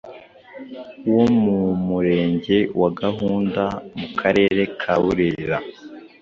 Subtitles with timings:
[1.13, 3.63] wo mu Murenge wa Gahunda
[3.99, 5.57] mu Karere ka Burera,